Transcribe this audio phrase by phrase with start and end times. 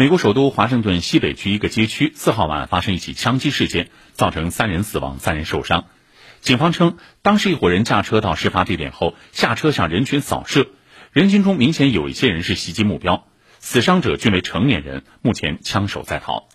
[0.00, 5.86] 美国首都华盛顿西北区一个街区四号晚发生一起枪击事件造成三人死亡三人受伤。
[6.40, 10.68] 警方称当时一伙人驾车到事发地点后下车向人群扫射
[11.10, 13.26] 人群中明显有一些人是袭击目标
[13.58, 16.48] 死伤者均为成年人目前枪手在逃。